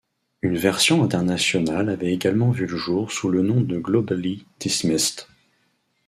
Une 0.41 0.57
version 0.57 1.03
internationale 1.03 1.87
avait 1.89 2.11
également 2.11 2.49
vu 2.49 2.65
le 2.65 2.75
jour 2.75 3.11
sous 3.11 3.29
le 3.29 3.43
nom 3.43 3.61
de 3.61 3.77
Globally 3.77 4.47
Dismissed. 4.59 5.27